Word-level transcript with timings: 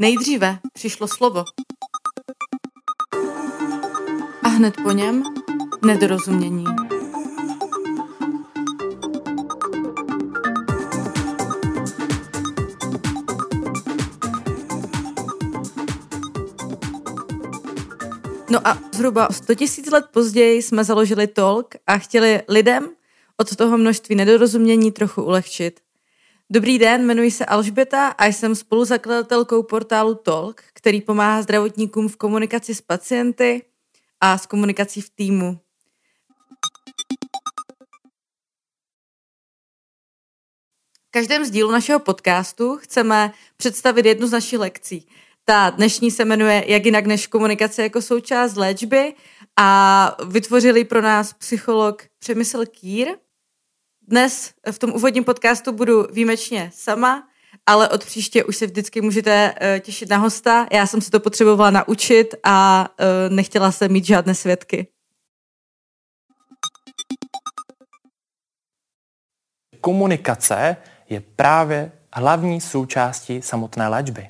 Nejdříve 0.00 0.58
přišlo 0.72 1.08
slovo. 1.08 1.44
A 4.42 4.48
hned 4.48 4.74
po 4.82 4.90
něm 4.90 5.24
nedorozumění. 5.84 6.64
No 18.50 18.68
a 18.68 18.78
zhruba 18.94 19.28
100 19.30 19.52
000 19.60 19.66
let 19.92 20.04
později 20.12 20.62
jsme 20.62 20.84
založili 20.84 21.26
Talk 21.26 21.74
a 21.86 21.98
chtěli 21.98 22.42
lidem 22.48 22.88
od 23.36 23.56
toho 23.56 23.78
množství 23.78 24.14
nedorozumění 24.14 24.92
trochu 24.92 25.22
ulehčit. 25.22 25.87
Dobrý 26.50 26.78
den, 26.78 27.02
jmenuji 27.02 27.30
se 27.30 27.46
Alžběta 27.46 28.08
a 28.08 28.26
jsem 28.26 28.54
spoluzakladatelkou 28.54 29.62
portálu 29.62 30.14
Talk, 30.14 30.62
který 30.72 31.00
pomáhá 31.00 31.42
zdravotníkům 31.42 32.08
v 32.08 32.16
komunikaci 32.16 32.74
s 32.74 32.80
pacienty 32.80 33.62
a 34.20 34.38
s 34.38 34.46
komunikací 34.46 35.00
v 35.00 35.10
týmu. 35.10 35.60
V 41.06 41.10
každém 41.10 41.44
z 41.44 41.50
dílu 41.50 41.70
našeho 41.70 41.98
podcastu 41.98 42.76
chceme 42.76 43.32
představit 43.56 44.06
jednu 44.06 44.26
z 44.26 44.32
našich 44.32 44.58
lekcí. 44.58 45.08
Ta 45.44 45.70
dnešní 45.70 46.10
se 46.10 46.24
jmenuje 46.24 46.64
Jak 46.66 46.84
jinak 46.84 47.06
než 47.06 47.26
komunikace 47.26 47.82
jako 47.82 48.02
součást 48.02 48.56
léčby 48.56 49.14
a 49.56 50.16
vytvořili 50.28 50.84
pro 50.84 51.02
nás 51.02 51.32
psycholog 51.32 52.02
Přemysl 52.18 52.66
Kýr– 52.66 53.08
dnes 54.08 54.54
v 54.70 54.78
tom 54.78 54.92
úvodním 54.92 55.24
podcastu 55.24 55.72
budu 55.72 56.06
výjimečně 56.12 56.70
sama, 56.74 57.28
ale 57.66 57.88
od 57.88 58.04
příště 58.04 58.44
už 58.44 58.56
se 58.56 58.66
vždycky 58.66 59.00
můžete 59.00 59.52
uh, 59.52 59.78
těšit 59.78 60.10
na 60.10 60.16
hosta. 60.16 60.66
Já 60.72 60.86
jsem 60.86 61.00
si 61.00 61.10
to 61.10 61.20
potřebovala 61.20 61.70
naučit 61.70 62.34
a 62.44 62.88
uh, 63.00 63.34
nechtěla 63.34 63.72
jsem 63.72 63.92
mít 63.92 64.04
žádné 64.04 64.34
svědky. 64.34 64.86
Komunikace 69.80 70.76
je 71.08 71.20
právě 71.20 71.92
hlavní 72.12 72.60
součástí 72.60 73.42
samotné 73.42 73.88
léčby. 73.88 74.28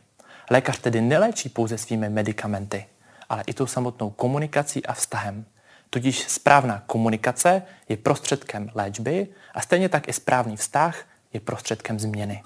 Lékař 0.50 0.78
tedy 0.78 1.00
neléčí 1.00 1.48
pouze 1.48 1.78
svými 1.78 2.08
medicamenty, 2.08 2.86
ale 3.28 3.44
i 3.46 3.52
tou 3.52 3.66
samotnou 3.66 4.10
komunikací 4.10 4.86
a 4.86 4.92
vztahem. 4.92 5.44
Tudíž 5.91 6.28
správná 6.28 6.83
komunikace 6.86 7.62
je 7.89 7.97
prostředkem 7.97 8.70
léčby 8.75 9.28
a 9.55 9.61
stejně 9.61 9.89
tak 9.89 10.08
i 10.08 10.12
správný 10.12 10.56
vztah 10.56 11.06
je 11.33 11.41
prostředkem 11.41 11.98
změny. 11.98 12.42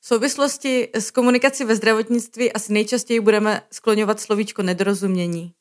V 0.00 0.06
souvislosti 0.06 0.88
s 0.94 1.10
komunikací 1.10 1.64
ve 1.64 1.76
zdravotnictví 1.76 2.52
asi 2.52 2.72
nejčastěji 2.72 3.20
budeme 3.20 3.62
skloňovat 3.70 4.20
slovíčko 4.20 4.62
nedorozumění. 4.62 5.52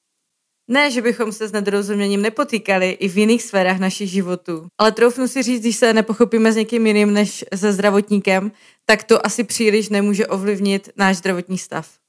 Ne, 0.67 0.91
že 0.91 1.01
bychom 1.01 1.31
se 1.31 1.47
s 1.47 1.51
nedorozuměním 1.51 2.21
nepotýkali 2.21 2.89
i 2.89 3.09
v 3.09 3.17
jiných 3.17 3.43
sférách 3.43 3.79
našich 3.79 4.09
životů, 4.09 4.67
ale 4.77 4.91
troufnu 4.91 5.27
si 5.27 5.43
říct, 5.43 5.61
když 5.61 5.75
se 5.75 5.93
nepochopíme 5.93 6.53
s 6.53 6.55
někým 6.55 6.87
jiným 6.87 7.13
než 7.13 7.45
se 7.55 7.73
zdravotníkem, 7.73 8.51
tak 8.85 9.03
to 9.03 9.25
asi 9.25 9.43
příliš 9.43 9.89
nemůže 9.89 10.27
ovlivnit 10.27 10.89
náš 10.95 11.17
zdravotní 11.17 11.57
stav. 11.57 12.00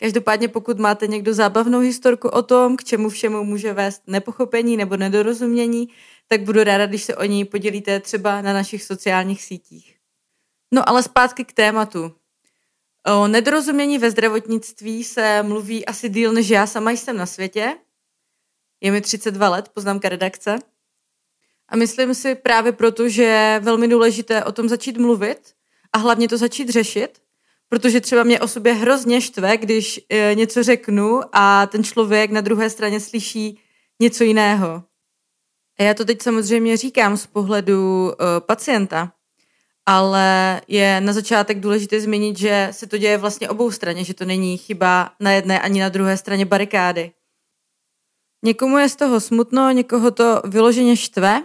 Každopádně 0.00 0.48
pokud 0.48 0.78
máte 0.78 1.06
někdo 1.06 1.34
zábavnou 1.34 1.78
historku 1.78 2.28
o 2.28 2.42
tom, 2.42 2.76
k 2.76 2.84
čemu 2.84 3.08
všemu 3.08 3.44
může 3.44 3.72
vést 3.72 4.02
nepochopení 4.06 4.76
nebo 4.76 4.96
nedorozumění, 4.96 5.88
tak 6.28 6.42
budu 6.42 6.64
ráda, 6.64 6.86
když 6.86 7.02
se 7.02 7.16
o 7.16 7.24
ní 7.24 7.44
podělíte 7.44 8.00
třeba 8.00 8.42
na 8.42 8.52
našich 8.52 8.82
sociálních 8.82 9.42
sítích. 9.42 9.96
No 10.74 10.88
ale 10.88 11.02
zpátky 11.02 11.44
k 11.44 11.52
tématu. 11.52 12.14
O 13.06 13.28
nedorozumění 13.28 13.98
ve 13.98 14.10
zdravotnictví 14.10 15.04
se 15.04 15.42
mluví 15.42 15.86
asi 15.86 16.08
díl, 16.08 16.32
než 16.32 16.48
já 16.48 16.66
sama 16.66 16.90
jsem 16.90 17.16
na 17.16 17.26
světě. 17.26 17.76
Je 18.80 18.90
mi 18.92 19.00
32 19.00 19.48
let, 19.48 19.68
poznámka 19.68 20.08
redakce. 20.08 20.58
A 21.68 21.76
myslím 21.76 22.14
si 22.14 22.34
právě 22.34 22.72
proto, 22.72 23.08
že 23.08 23.22
je 23.22 23.60
velmi 23.62 23.88
důležité 23.88 24.44
o 24.44 24.52
tom 24.52 24.68
začít 24.68 24.98
mluvit 24.98 25.54
a 25.92 25.98
hlavně 25.98 26.28
to 26.28 26.38
začít 26.38 26.68
řešit, 26.68 27.22
Protože 27.70 28.00
třeba 28.00 28.22
mě 28.22 28.40
o 28.40 28.48
sobě 28.48 28.72
hrozně 28.72 29.20
štve, 29.20 29.56
když 29.56 30.00
e, 30.08 30.34
něco 30.34 30.62
řeknu 30.62 31.20
a 31.32 31.66
ten 31.66 31.84
člověk 31.84 32.30
na 32.30 32.40
druhé 32.40 32.70
straně 32.70 33.00
slyší 33.00 33.60
něco 34.00 34.24
jiného. 34.24 34.82
A 35.78 35.82
já 35.82 35.94
to 35.94 36.04
teď 36.04 36.22
samozřejmě 36.22 36.76
říkám 36.76 37.16
z 37.16 37.26
pohledu 37.26 38.12
e, 38.12 38.40
pacienta, 38.40 39.12
ale 39.86 40.60
je 40.68 41.00
na 41.00 41.12
začátek 41.12 41.60
důležité 41.60 42.00
zmínit, 42.00 42.38
že 42.38 42.68
se 42.70 42.86
to 42.86 42.98
děje 42.98 43.18
vlastně 43.18 43.48
obou 43.48 43.70
straně, 43.70 44.04
že 44.04 44.14
to 44.14 44.24
není 44.24 44.58
chyba 44.58 45.10
na 45.20 45.32
jedné 45.32 45.60
ani 45.60 45.80
na 45.80 45.88
druhé 45.88 46.16
straně 46.16 46.46
barikády. 46.46 47.12
Někomu 48.44 48.78
je 48.78 48.88
z 48.88 48.96
toho 48.96 49.20
smutno, 49.20 49.70
někoho 49.70 50.10
to 50.10 50.42
vyloženě 50.44 50.96
štve 50.96 51.42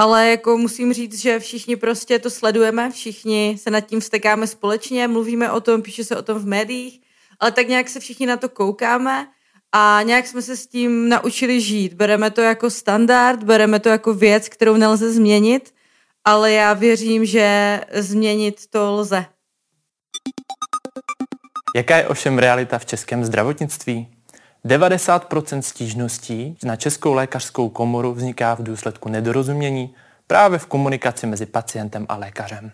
ale 0.00 0.30
jako 0.30 0.56
musím 0.56 0.92
říct, 0.92 1.20
že 1.20 1.38
všichni 1.38 1.76
prostě 1.76 2.18
to 2.18 2.30
sledujeme, 2.30 2.90
všichni 2.90 3.56
se 3.62 3.70
nad 3.70 3.80
tím 3.80 4.00
vstekáme 4.00 4.46
společně, 4.46 5.08
mluvíme 5.08 5.52
o 5.52 5.60
tom, 5.60 5.82
píše 5.82 6.04
se 6.04 6.16
o 6.16 6.22
tom 6.22 6.38
v 6.38 6.46
médiích, 6.46 7.00
ale 7.40 7.52
tak 7.52 7.68
nějak 7.68 7.88
se 7.88 8.00
všichni 8.00 8.26
na 8.26 8.36
to 8.36 8.48
koukáme 8.48 9.28
a 9.72 10.00
nějak 10.02 10.26
jsme 10.26 10.42
se 10.42 10.56
s 10.56 10.66
tím 10.66 11.08
naučili 11.08 11.60
žít. 11.60 11.94
Bereme 11.94 12.30
to 12.30 12.40
jako 12.40 12.70
standard, 12.70 13.42
bereme 13.42 13.80
to 13.80 13.88
jako 13.88 14.14
věc, 14.14 14.48
kterou 14.48 14.76
nelze 14.76 15.12
změnit, 15.12 15.74
ale 16.24 16.52
já 16.52 16.72
věřím, 16.72 17.24
že 17.24 17.80
změnit 17.92 18.66
to 18.70 18.92
lze. 18.92 19.26
Jaká 21.76 21.96
je 21.96 22.08
ovšem 22.08 22.38
realita 22.38 22.78
v 22.78 22.86
českém 22.86 23.24
zdravotnictví? 23.24 24.19
90% 24.64 25.60
stížností 25.60 26.56
na 26.64 26.76
Českou 26.76 27.12
lékařskou 27.14 27.68
komoru 27.68 28.14
vzniká 28.14 28.54
v 28.54 28.62
důsledku 28.62 29.08
nedorozumění 29.08 29.94
právě 30.26 30.58
v 30.58 30.66
komunikaci 30.66 31.26
mezi 31.26 31.46
pacientem 31.46 32.06
a 32.08 32.16
lékařem. 32.16 32.72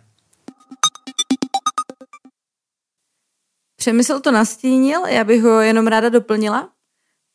Přemysl 3.77 4.21
to 4.21 4.31
nastínil, 4.33 5.07
já 5.07 5.25
bych 5.25 5.43
ho 5.43 5.61
jenom 5.61 5.87
ráda 5.87 6.09
doplnila. 6.09 6.69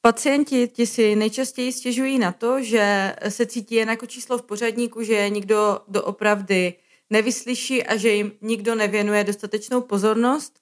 Pacienti 0.01 0.67
ti 0.67 0.88
si 0.88 1.16
nejčastěji 1.16 1.73
stěžují 1.73 2.19
na 2.19 2.31
to, 2.31 2.63
že 2.63 3.16
se 3.29 3.45
cítí 3.45 3.75
jen 3.75 3.90
jako 3.90 4.06
číslo 4.06 4.38
v 4.38 4.41
pořadníku, 4.41 5.03
že 5.03 5.29
nikdo 5.29 5.79
doopravdy 5.88 6.73
nevyslyší 7.09 7.84
a 7.84 7.97
že 7.97 8.09
jim 8.09 8.31
nikdo 8.41 8.75
nevěnuje 8.75 9.23
dostatečnou 9.23 9.81
pozornost 9.81 10.60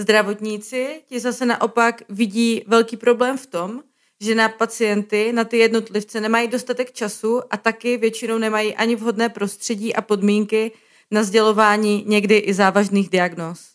Zdravotníci 0.00 1.02
ti 1.08 1.20
zase 1.20 1.46
naopak 1.46 2.02
vidí 2.08 2.64
velký 2.66 2.96
problém 2.96 3.38
v 3.38 3.46
tom, 3.46 3.82
že 4.20 4.34
na 4.34 4.48
pacienty, 4.48 5.32
na 5.32 5.44
ty 5.44 5.58
jednotlivce 5.58 6.20
nemají 6.20 6.48
dostatek 6.48 6.92
času 6.92 7.42
a 7.50 7.56
taky 7.56 7.96
většinou 7.96 8.38
nemají 8.38 8.74
ani 8.74 8.96
vhodné 8.96 9.28
prostředí 9.28 9.94
a 9.94 10.00
podmínky 10.00 10.72
na 11.10 11.22
sdělování 11.22 12.04
někdy 12.06 12.36
i 12.36 12.54
závažných 12.54 13.08
diagnóz. 13.08 13.74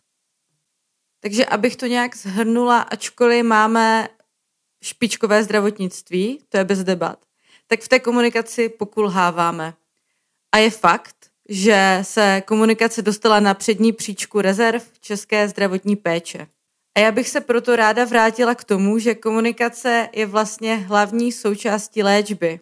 Takže 1.19 1.46
abych 1.46 1.75
to 1.75 1.86
nějak 1.86 2.16
zhrnula, 2.16 2.81
ačkoliv 2.81 3.46
máme 3.46 4.09
špičkové 4.84 5.44
zdravotnictví, 5.44 6.42
to 6.50 6.57
je 6.57 6.63
bez 6.63 6.84
debat, 6.84 7.19
tak 7.68 7.81
v 7.81 7.88
té 7.88 8.00
komunikaci 8.00 8.69
pokulháváme. 8.69 9.74
A 10.52 10.57
je 10.57 10.69
fakt, 10.69 11.16
že 11.50 12.00
se 12.01 12.44
komunikace 12.45 13.01
dostala 13.01 13.39
na 13.39 13.53
přední 13.53 13.94
příčku 13.94 14.41
rezerv 14.41 14.83
české 15.01 15.47
zdravotní 15.47 15.95
péče. 15.95 16.47
A 16.97 17.00
já 17.00 17.11
bych 17.11 17.29
se 17.29 17.41
proto 17.41 17.75
ráda 17.75 18.06
vrátila 18.06 18.56
k 18.56 18.63
tomu, 18.63 19.00
že 19.00 19.16
komunikace 19.16 20.09
je 20.13 20.25
vlastně 20.25 20.75
hlavní 20.75 21.31
součástí 21.31 22.03
léčby. 22.03 22.59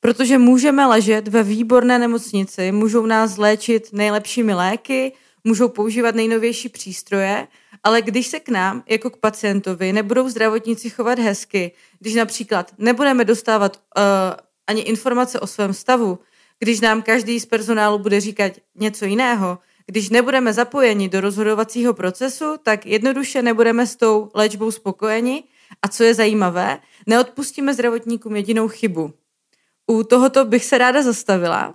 Protože 0.00 0.38
můžeme 0.38 0.86
ležet 0.86 1.28
ve 1.28 1.42
výborné 1.42 1.98
nemocnici, 1.98 2.72
můžou 2.72 3.06
nás 3.06 3.36
léčit 3.36 3.92
nejlepšími 3.92 4.54
léky, 4.54 5.12
můžou 5.44 5.68
používat 5.68 6.14
nejnovější 6.14 6.68
přístroje, 6.68 7.48
ale 7.82 8.02
když 8.02 8.26
se 8.26 8.40
k 8.40 8.48
nám, 8.48 8.82
jako 8.88 9.10
k 9.10 9.16
pacientovi, 9.16 9.92
nebudou 9.92 10.28
zdravotníci 10.28 10.90
chovat 10.90 11.18
hezky, 11.18 11.72
když 12.00 12.14
například 12.14 12.72
nebudeme 12.78 13.24
dostávat 13.24 13.76
uh, 13.76 14.02
ani 14.66 14.80
informace 14.80 15.40
o 15.40 15.46
svém 15.46 15.74
stavu, 15.74 16.18
když 16.58 16.80
nám 16.80 17.02
každý 17.02 17.40
z 17.40 17.46
personálu 17.46 17.98
bude 17.98 18.20
říkat 18.20 18.52
něco 18.74 19.04
jiného, 19.04 19.58
když 19.86 20.10
nebudeme 20.10 20.52
zapojeni 20.52 21.08
do 21.08 21.20
rozhodovacího 21.20 21.94
procesu, 21.94 22.56
tak 22.62 22.86
jednoduše 22.86 23.42
nebudeme 23.42 23.86
s 23.86 23.96
tou 23.96 24.30
léčbou 24.34 24.70
spokojeni 24.70 25.44
a 25.82 25.88
co 25.88 26.04
je 26.04 26.14
zajímavé, 26.14 26.78
neodpustíme 27.06 27.74
zdravotníkům 27.74 28.36
jedinou 28.36 28.68
chybu. 28.68 29.14
U 29.86 30.02
tohoto 30.02 30.44
bych 30.44 30.64
se 30.64 30.78
ráda 30.78 31.02
zastavila. 31.02 31.74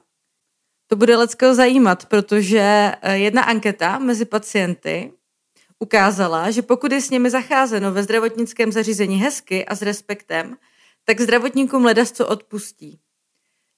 To 0.87 0.95
bude 0.95 1.15
lecko 1.15 1.55
zajímat, 1.55 2.05
protože 2.05 2.59
eh, 3.01 3.17
jedna 3.17 3.41
anketa 3.41 3.99
mezi 3.99 4.25
pacienty 4.25 5.13
ukázala, 5.79 6.51
že 6.51 6.61
pokud 6.61 6.91
je 6.91 7.01
s 7.01 7.09
nimi 7.09 7.29
zacházeno 7.29 7.91
ve 7.91 8.03
zdravotnickém 8.03 8.71
zařízení 8.71 9.17
hezky 9.17 9.65
a 9.65 9.75
s 9.75 9.81
respektem, 9.81 10.57
tak 11.03 11.21
zdravotníkům 11.21 11.85
ledas 11.85 12.11
co 12.11 12.27
odpustí. 12.27 12.99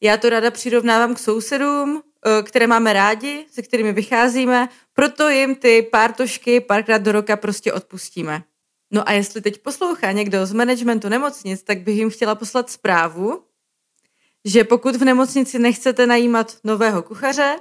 Já 0.02 0.18
to 0.18 0.30
ráda 0.30 0.52
přirovnávám 0.52 1.16
k 1.16 1.20
sousedům, 1.20 2.04
eh, 2.26 2.44
které 2.44 2.68
máme 2.68 2.94
rádi, 2.94 3.46
se 3.52 3.62
kterými 3.62 3.94
vycházíme, 3.94 4.70
proto 4.94 5.30
jim 5.30 5.56
ty 5.56 5.82
pártošky 5.82 6.60
párkrát 6.60 6.98
do 6.98 7.12
roka 7.12 7.38
prostě 7.38 7.74
odpustíme. 7.74 8.44
No 8.92 9.10
a 9.10 9.12
jestli 9.12 9.42
teď 9.42 9.62
poslouchá 9.62 10.12
někdo 10.12 10.46
z 10.46 10.54
managementu 10.54 11.10
nemocnic, 11.10 11.64
tak 11.64 11.82
bych 11.82 11.98
jim 11.98 12.10
chtěla 12.10 12.36
poslat 12.36 12.70
zprávu, 12.70 13.44
že 14.46 14.64
pokud 14.64 14.96
v 14.96 15.06
nemocnici 15.06 15.60
nechcete 15.60 16.08
najímat 16.08 16.58
nového 16.64 17.04
kuchaře 17.04 17.56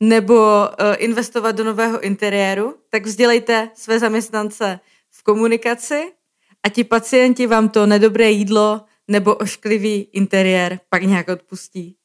nebo 0.00 0.34
uh, 0.34 0.94
investovat 0.98 1.52
do 1.52 1.64
nového 1.64 2.00
interiéru, 2.00 2.74
tak 2.90 3.06
vzdělejte 3.06 3.70
své 3.74 3.98
zaměstnance 3.98 4.80
v 5.10 5.22
komunikaci 5.22 6.12
a 6.62 6.68
ti 6.68 6.84
pacienti 6.84 7.46
vám 7.46 7.68
to 7.68 7.86
nedobré 7.86 8.30
jídlo 8.30 8.84
nebo 9.08 9.34
ošklivý 9.34 10.08
interiér 10.12 10.80
pak 10.88 11.02
nějak 11.02 11.28
odpustí. 11.28 11.96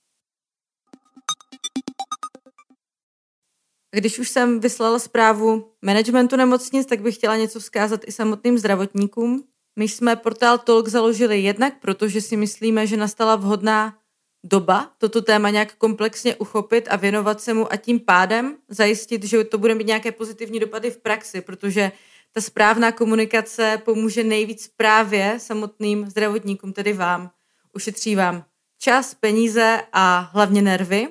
Když 3.95 4.19
už 4.19 4.29
jsem 4.29 4.59
vyslala 4.59 4.99
zprávu 4.99 5.71
managementu 5.81 6.35
nemocnic, 6.35 6.87
tak 6.87 7.01
bych 7.01 7.15
chtěla 7.15 7.37
něco 7.37 7.59
vzkázat 7.59 8.01
i 8.07 8.11
samotným 8.11 8.57
zdravotníkům. 8.57 9.43
My 9.79 9.87
jsme 9.87 10.15
portál 10.15 10.57
Talk 10.57 10.87
založili 10.87 11.39
jednak, 11.39 11.79
protože 11.79 12.21
si 12.21 12.37
myslíme, 12.37 12.87
že 12.87 12.97
nastala 12.97 13.35
vhodná 13.35 13.97
doba 14.43 14.91
toto 14.97 15.21
téma 15.21 15.49
nějak 15.49 15.75
komplexně 15.75 16.35
uchopit 16.35 16.87
a 16.89 16.95
věnovat 16.95 17.41
se 17.41 17.53
mu 17.53 17.73
a 17.73 17.77
tím 17.77 17.99
pádem 17.99 18.57
zajistit, 18.69 19.23
že 19.23 19.43
to 19.43 19.57
bude 19.57 19.75
mít 19.75 19.87
nějaké 19.87 20.11
pozitivní 20.11 20.59
dopady 20.59 20.91
v 20.91 20.97
praxi, 20.97 21.41
protože 21.41 21.91
ta 22.31 22.41
správná 22.41 22.91
komunikace 22.91 23.81
pomůže 23.85 24.23
nejvíc 24.23 24.67
právě 24.67 25.39
samotným 25.39 26.09
zdravotníkům, 26.09 26.73
tedy 26.73 26.93
vám. 26.93 27.31
Ušetří 27.73 28.15
vám 28.15 28.45
čas, 28.79 29.13
peníze 29.13 29.81
a 29.93 30.19
hlavně 30.19 30.61
nervy. 30.61 31.07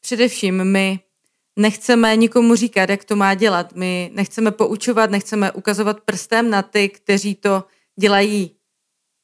Především 0.00 0.64
my 0.64 1.00
nechceme 1.56 2.16
nikomu 2.16 2.54
říkat, 2.54 2.90
jak 2.90 3.04
to 3.04 3.16
má 3.16 3.34
dělat. 3.34 3.72
My 3.72 4.10
nechceme 4.14 4.50
poučovat, 4.50 5.10
nechceme 5.10 5.52
ukazovat 5.52 6.00
prstem 6.00 6.50
na 6.50 6.62
ty, 6.62 6.88
kteří 6.88 7.34
to 7.34 7.64
dělají 8.00 8.56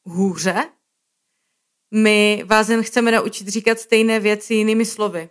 hůře. 0.05 0.69
My 1.95 2.45
vás 2.47 2.69
jen 2.69 2.83
chceme 2.83 3.13
naučit 3.13 3.49
říkat 3.49 3.79
stejné 3.79 4.21
věci 4.21 4.55
jinými 4.55 4.87
slovy. 4.87 5.29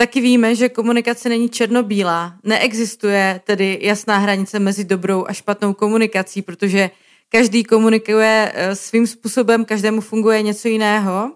Taky 0.00 0.20
víme, 0.20 0.54
že 0.54 0.68
komunikace 0.68 1.28
není 1.28 1.48
černobílá. 1.48 2.38
Neexistuje 2.42 3.40
tedy 3.44 3.78
jasná 3.82 4.18
hranice 4.18 4.58
mezi 4.58 4.84
dobrou 4.84 5.26
a 5.26 5.32
špatnou 5.32 5.74
komunikací, 5.74 6.42
protože 6.42 6.90
každý 7.28 7.64
komunikuje 7.64 8.52
eh, 8.54 8.76
svým 8.76 9.06
způsobem, 9.06 9.64
každému 9.64 10.00
funguje 10.00 10.42
něco 10.42 10.68
jiného. 10.68 11.32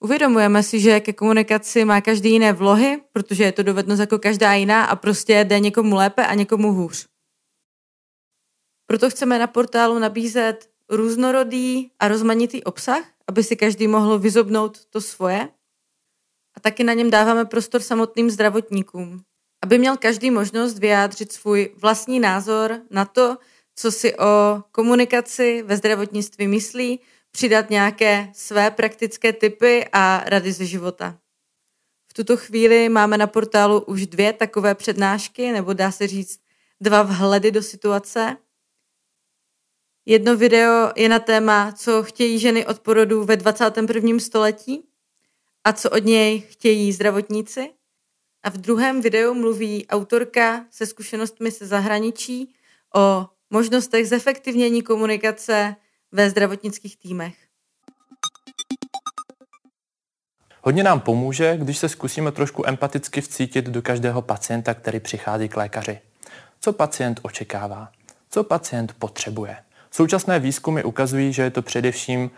Uvědomujeme 0.00 0.62
si, 0.62 0.80
že 0.80 1.00
ke 1.00 1.12
komunikaci 1.12 1.84
má 1.84 2.00
každý 2.00 2.30
jiné 2.30 2.52
vlohy, 2.52 3.00
protože 3.12 3.44
je 3.44 3.52
to 3.52 3.62
dovednost 3.62 4.00
jako 4.00 4.18
každá 4.18 4.54
jiná 4.54 4.84
a 4.84 4.96
prostě 4.96 5.44
jde 5.44 5.60
někomu 5.60 5.94
lépe 5.94 6.26
a 6.26 6.34
někomu 6.34 6.72
hůř. 6.72 7.06
Proto 8.86 9.10
chceme 9.10 9.38
na 9.38 9.46
portálu 9.46 9.98
nabízet 9.98 10.70
různorodý 10.88 11.90
a 11.98 12.08
rozmanitý 12.08 12.64
obsah, 12.64 13.04
aby 13.26 13.44
si 13.44 13.56
každý 13.56 13.88
mohl 13.88 14.18
vyzobnout 14.18 14.78
to 14.90 15.00
svoje– 15.00 15.48
taky 16.60 16.84
na 16.84 16.92
něm 16.92 17.10
dáváme 17.10 17.44
prostor 17.44 17.82
samotným 17.82 18.30
zdravotníkům, 18.30 19.22
aby 19.62 19.78
měl 19.78 19.96
každý 19.96 20.30
možnost 20.30 20.78
vyjádřit 20.78 21.32
svůj 21.32 21.70
vlastní 21.76 22.20
názor 22.20 22.80
na 22.90 23.04
to, 23.04 23.36
co 23.76 23.92
si 23.92 24.16
o 24.16 24.62
komunikaci 24.72 25.62
ve 25.62 25.76
zdravotnictví 25.76 26.48
myslí, 26.48 27.00
přidat 27.30 27.70
nějaké 27.70 28.30
své 28.32 28.70
praktické 28.70 29.32
typy 29.32 29.88
a 29.92 30.22
rady 30.26 30.52
ze 30.52 30.66
života. 30.66 31.18
V 32.10 32.12
tuto 32.12 32.36
chvíli 32.36 32.88
máme 32.88 33.18
na 33.18 33.26
portálu 33.26 33.80
už 33.80 34.06
dvě 34.06 34.32
takové 34.32 34.74
přednášky, 34.74 35.52
nebo 35.52 35.72
dá 35.72 35.90
se 35.90 36.06
říct 36.06 36.40
dva 36.80 37.02
vhledy 37.02 37.50
do 37.50 37.62
situace. 37.62 38.36
Jedno 40.06 40.36
video 40.36 40.92
je 40.96 41.08
na 41.08 41.18
téma, 41.18 41.72
co 41.72 42.02
chtějí 42.02 42.38
ženy 42.38 42.66
od 42.66 42.80
porodu 42.80 43.24
ve 43.24 43.36
21. 43.36 44.18
století 44.18 44.89
a 45.64 45.72
co 45.72 45.90
od 45.90 46.04
něj 46.04 46.40
chtějí 46.40 46.92
zdravotníci. 46.92 47.70
A 48.42 48.50
v 48.50 48.56
druhém 48.56 49.00
videu 49.00 49.34
mluví 49.34 49.86
autorka 49.86 50.64
se 50.70 50.86
zkušenostmi 50.86 51.50
se 51.50 51.66
zahraničí 51.66 52.54
o 52.94 53.26
možnostech 53.50 54.08
zefektivnění 54.08 54.82
komunikace 54.82 55.76
ve 56.12 56.30
zdravotnických 56.30 56.96
týmech. 56.96 57.34
Hodně 60.62 60.82
nám 60.82 61.00
pomůže, 61.00 61.56
když 61.56 61.78
se 61.78 61.88
zkusíme 61.88 62.32
trošku 62.32 62.66
empaticky 62.66 63.20
vcítit 63.20 63.64
do 63.64 63.82
každého 63.82 64.22
pacienta, 64.22 64.74
který 64.74 65.00
přichází 65.00 65.48
k 65.48 65.56
lékaři. 65.56 66.00
Co 66.60 66.72
pacient 66.72 67.20
očekává? 67.22 67.92
Co 68.30 68.44
pacient 68.44 68.92
potřebuje? 68.98 69.56
Současné 69.90 70.38
výzkumy 70.38 70.82
ukazují, 70.82 71.32
že 71.32 71.42
je 71.42 71.50
to 71.50 71.62
především 71.62 72.30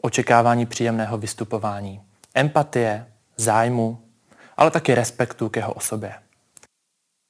očekávání 0.00 0.66
příjemného 0.66 1.18
vystupování 1.18 2.07
empatie, 2.34 3.12
zájmu, 3.36 4.08
ale 4.56 4.70
taky 4.70 4.94
respektu 4.94 5.48
k 5.48 5.56
jeho 5.56 5.72
osobě. 5.72 6.14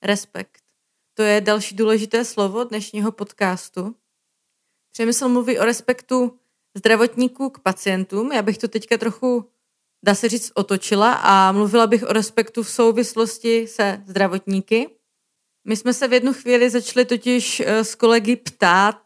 Respekt. 0.03 0.63
To 1.15 1.23
je 1.23 1.41
další 1.41 1.77
důležité 1.77 2.25
slovo 2.25 2.65
dnešního 2.65 3.13
podcastu. 3.13 3.95
Přemysl 4.93 5.29
mluví 5.29 5.59
o 5.59 5.65
respektu 5.65 6.39
zdravotníků 6.75 7.51
k 7.51 7.59
pacientům. 7.59 8.33
Já 8.33 8.43
bych 8.43 8.59
to 8.59 8.69
teďka 8.69 8.99
trochu, 8.99 9.51
dá 10.05 10.15
se 10.15 10.29
říct, 10.29 10.53
otočila 10.55 11.13
a 11.13 11.53
mluvila 11.53 11.87
bych 11.87 12.03
o 12.03 12.13
respektu 12.13 12.63
v 12.63 12.71
souvislosti 12.71 13.67
se 13.67 14.03
zdravotníky. 14.07 14.91
My 15.65 15.77
jsme 15.77 15.95
se 15.95 16.09
v 16.09 16.13
jednu 16.13 16.33
chvíli 16.33 16.71
začali 16.71 17.05
totiž 17.05 17.61
eh, 17.61 17.85
s 17.85 17.95
kolegy 17.95 18.37
ptát, 18.37 19.03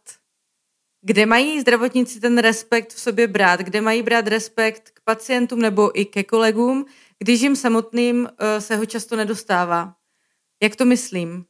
kde 1.02 1.26
mají 1.26 1.60
zdravotníci 1.60 2.20
ten 2.20 2.38
respekt 2.38 2.92
v 2.92 3.00
sobě 3.00 3.26
brát, 3.26 3.60
kde 3.60 3.80
mají 3.80 4.02
brát 4.02 4.26
respekt 4.26 4.90
k 4.90 5.00
pacientům 5.04 5.58
nebo 5.58 6.00
i 6.00 6.04
ke 6.04 6.24
kolegům, 6.24 6.86
když 7.18 7.40
jim 7.40 7.56
samotným 7.56 8.18
uh, 8.20 8.28
se 8.58 8.76
ho 8.76 8.86
často 8.86 9.16
nedostává. 9.16 9.94
Jak 10.62 10.76
to 10.76 10.84
myslím? 10.84 11.34
Uh, 11.34 11.44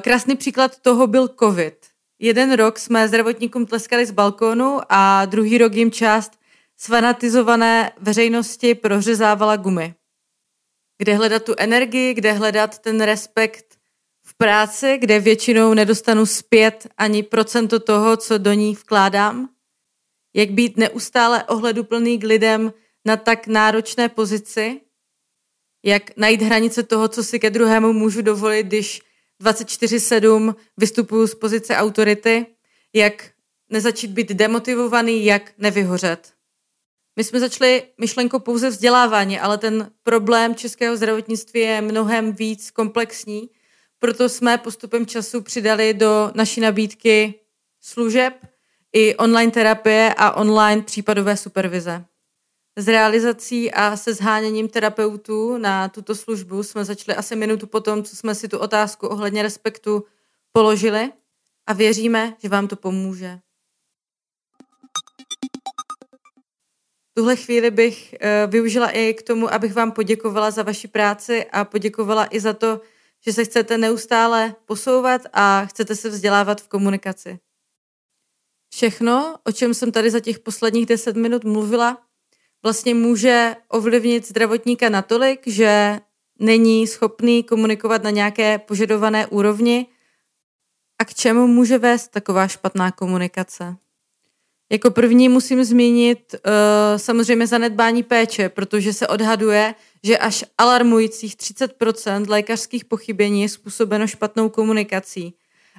krásný 0.00 0.36
příklad 0.36 0.78
toho 0.78 1.06
byl 1.06 1.28
COVID. 1.28 1.86
Jeden 2.18 2.52
rok 2.52 2.78
jsme 2.78 3.08
zdravotníkům 3.08 3.66
tleskali 3.66 4.06
z 4.06 4.10
balkónu 4.10 4.80
a 4.88 5.24
druhý 5.24 5.58
rok 5.58 5.74
jim 5.74 5.90
část 5.90 6.38
sfanatizované 6.76 7.92
veřejnosti 7.98 8.74
prořezávala 8.74 9.56
gumy. 9.56 9.94
Kde 10.98 11.14
hledat 11.14 11.42
tu 11.42 11.54
energii, 11.58 12.14
kde 12.14 12.32
hledat 12.32 12.78
ten 12.78 13.00
respekt 13.00 13.67
práci, 14.38 14.98
kde 14.98 15.20
většinou 15.20 15.74
nedostanu 15.74 16.26
zpět 16.26 16.86
ani 16.96 17.22
procento 17.22 17.80
toho, 17.80 18.16
co 18.16 18.38
do 18.38 18.52
ní 18.52 18.74
vkládám? 18.74 19.48
Jak 20.34 20.50
být 20.50 20.76
neustále 20.76 21.44
ohleduplný 21.44 22.18
k 22.18 22.24
lidem 22.24 22.72
na 23.04 23.16
tak 23.16 23.46
náročné 23.46 24.08
pozici? 24.08 24.80
Jak 25.84 26.16
najít 26.16 26.42
hranice 26.42 26.82
toho, 26.82 27.08
co 27.08 27.24
si 27.24 27.38
ke 27.38 27.50
druhému 27.50 27.92
můžu 27.92 28.22
dovolit, 28.22 28.66
když 28.66 29.02
24-7 29.42 30.54
vystupuju 30.76 31.26
z 31.26 31.34
pozice 31.34 31.76
autority? 31.76 32.46
Jak 32.94 33.30
nezačít 33.70 34.10
být 34.10 34.28
demotivovaný, 34.28 35.24
jak 35.24 35.52
nevyhořet? 35.58 36.32
My 37.16 37.24
jsme 37.24 37.40
začali 37.40 37.82
myšlenkou 38.00 38.38
pouze 38.38 38.70
vzdělávání, 38.70 39.40
ale 39.40 39.58
ten 39.58 39.90
problém 40.02 40.54
českého 40.54 40.96
zdravotnictví 40.96 41.60
je 41.60 41.80
mnohem 41.80 42.32
víc 42.32 42.70
komplexní 42.70 43.50
proto 43.98 44.28
jsme 44.28 44.58
postupem 44.58 45.06
času 45.06 45.42
přidali 45.42 45.94
do 45.94 46.30
naší 46.34 46.60
nabídky 46.60 47.34
služeb 47.80 48.34
i 48.92 49.16
online 49.16 49.52
terapie 49.52 50.14
a 50.16 50.32
online 50.32 50.82
případové 50.82 51.36
supervize. 51.36 52.04
S 52.76 52.88
realizací 52.88 53.72
a 53.72 53.96
se 53.96 54.14
zháněním 54.14 54.68
terapeutů 54.68 55.58
na 55.58 55.88
tuto 55.88 56.14
službu 56.14 56.62
jsme 56.62 56.84
začali 56.84 57.16
asi 57.16 57.36
minutu 57.36 57.66
potom, 57.66 58.02
co 58.02 58.16
jsme 58.16 58.34
si 58.34 58.48
tu 58.48 58.58
otázku 58.58 59.06
ohledně 59.06 59.42
respektu 59.42 60.04
položili 60.52 61.12
a 61.66 61.72
věříme, 61.72 62.34
že 62.38 62.48
vám 62.48 62.68
to 62.68 62.76
pomůže. 62.76 63.38
Tuhle 67.14 67.36
chvíli 67.36 67.70
bych 67.70 68.14
eh, 68.20 68.46
využila 68.46 68.90
i 68.90 69.14
k 69.14 69.22
tomu, 69.22 69.52
abych 69.52 69.74
vám 69.74 69.92
poděkovala 69.92 70.50
za 70.50 70.62
vaši 70.62 70.88
práci 70.88 71.46
a 71.52 71.64
poděkovala 71.64 72.26
i 72.30 72.40
za 72.40 72.52
to, 72.52 72.80
že 73.26 73.32
se 73.32 73.44
chcete 73.44 73.78
neustále 73.78 74.54
posouvat 74.64 75.22
a 75.32 75.66
chcete 75.66 75.96
se 75.96 76.08
vzdělávat 76.08 76.60
v 76.60 76.68
komunikaci. 76.68 77.38
Všechno, 78.72 79.38
o 79.44 79.52
čem 79.52 79.74
jsem 79.74 79.92
tady 79.92 80.10
za 80.10 80.20
těch 80.20 80.38
posledních 80.38 80.86
deset 80.86 81.16
minut 81.16 81.44
mluvila, 81.44 82.02
vlastně 82.62 82.94
může 82.94 83.56
ovlivnit 83.68 84.28
zdravotníka 84.28 84.88
natolik, 84.88 85.46
že 85.46 86.00
není 86.38 86.86
schopný 86.86 87.44
komunikovat 87.44 88.02
na 88.02 88.10
nějaké 88.10 88.58
požadované 88.58 89.26
úrovni 89.26 89.86
a 90.98 91.04
k 91.04 91.14
čemu 91.14 91.46
může 91.46 91.78
vést 91.78 92.08
taková 92.08 92.48
špatná 92.48 92.92
komunikace. 92.92 93.76
Jako 94.72 94.90
první 94.90 95.28
musím 95.28 95.64
zmínit 95.64 96.34
uh, 96.34 96.40
samozřejmě 96.96 97.46
zanedbání 97.46 98.02
péče, 98.02 98.48
protože 98.48 98.92
se 98.92 99.08
odhaduje, 99.08 99.74
že 100.04 100.18
až 100.18 100.44
alarmujících 100.58 101.36
30% 101.36 102.28
lékařských 102.28 102.84
pochybení 102.84 103.42
je 103.42 103.48
způsobeno 103.48 104.06
špatnou 104.06 104.48
komunikací. 104.48 105.34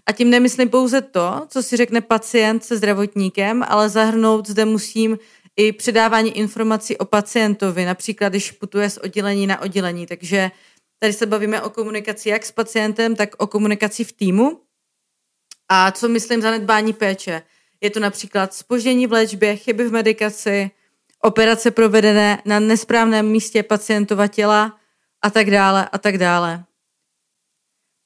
A 0.05 0.11
tím 0.11 0.29
nemyslím 0.29 0.69
pouze 0.69 1.01
to, 1.01 1.45
co 1.47 1.63
si 1.63 1.77
řekne 1.77 2.01
pacient 2.01 2.63
se 2.63 2.77
zdravotníkem, 2.77 3.65
ale 3.67 3.89
zahrnout 3.89 4.47
zde 4.47 4.65
musím 4.65 5.19
i 5.57 5.71
předávání 5.71 6.37
informací 6.37 6.97
o 6.97 7.05
pacientovi, 7.05 7.85
například 7.85 8.29
když 8.29 8.51
putuje 8.51 8.89
z 8.89 8.97
oddělení 8.97 9.47
na 9.47 9.61
oddělení. 9.61 10.07
Takže 10.07 10.51
tady 10.99 11.13
se 11.13 11.25
bavíme 11.25 11.61
o 11.61 11.69
komunikaci 11.69 12.29
jak 12.29 12.45
s 12.45 12.51
pacientem, 12.51 13.15
tak 13.15 13.29
o 13.37 13.47
komunikaci 13.47 14.03
v 14.03 14.11
týmu. 14.11 14.61
A 15.69 15.91
co 15.91 16.09
myslím 16.09 16.41
zanedbání 16.41 16.93
péče? 16.93 17.41
Je 17.81 17.89
to 17.89 17.99
například 17.99 18.53
spoždění 18.53 19.07
v 19.07 19.11
léčbě, 19.11 19.55
chyby 19.55 19.83
v 19.83 19.91
medikaci, 19.91 20.71
operace 21.21 21.71
provedené 21.71 22.41
na 22.45 22.59
nesprávném 22.59 23.27
místě 23.27 23.63
pacientova 23.63 24.27
těla 24.27 24.79
a 25.21 25.29
tak 25.29 25.51
dále 25.51 25.89
a 25.91 25.97
tak 25.97 26.17
dále. 26.17 26.63